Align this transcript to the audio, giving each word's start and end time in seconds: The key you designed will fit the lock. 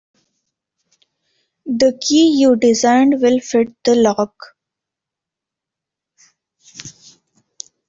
The 1.67 1.95
key 2.01 2.35
you 2.39 2.55
designed 2.55 3.21
will 3.21 3.39
fit 3.39 3.67
the 3.83 3.93
lock. 3.93 4.35